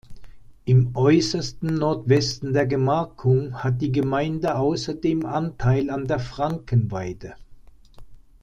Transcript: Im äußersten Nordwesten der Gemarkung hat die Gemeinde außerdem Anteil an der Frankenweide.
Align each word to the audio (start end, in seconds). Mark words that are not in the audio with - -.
Im 0.65 0.95
äußersten 0.95 1.75
Nordwesten 1.75 2.53
der 2.53 2.65
Gemarkung 2.65 3.61
hat 3.63 3.83
die 3.83 3.91
Gemeinde 3.91 4.55
außerdem 4.55 5.27
Anteil 5.27 5.91
an 5.91 6.07
der 6.07 6.17
Frankenweide. 6.17 7.35